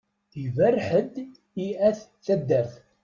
Iberreḥ-d 0.43 1.15
i 1.65 1.67
At 1.87 1.99
taddart. 2.25 2.73